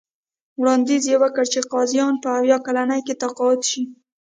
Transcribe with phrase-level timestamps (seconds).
[0.59, 3.83] وړاندیز یې وکړ چې قاضیان په اویا کلنۍ کې تقاعد شي.